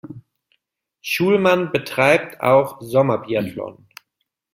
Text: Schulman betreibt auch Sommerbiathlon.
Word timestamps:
Schulman 1.03 1.71
betreibt 1.71 2.41
auch 2.41 2.81
Sommerbiathlon. 2.81 3.85